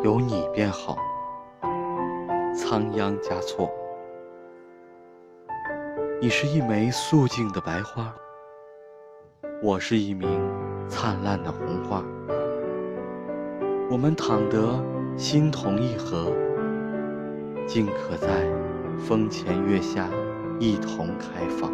[0.00, 0.96] 有你便好。
[2.54, 3.68] 仓央嘉措，
[6.20, 8.14] 你是一枚素净的白花，
[9.60, 10.28] 我是一名
[10.88, 12.04] 灿烂的红花。
[13.90, 14.80] 我们倘得
[15.16, 16.32] 心同意合，
[17.66, 18.28] 竟可在
[18.98, 20.08] 风前月下
[20.60, 21.72] 一同开放。